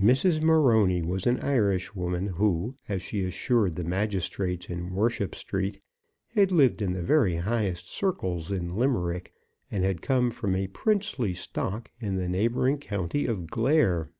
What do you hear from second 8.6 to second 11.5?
Limerick, and had come from a princely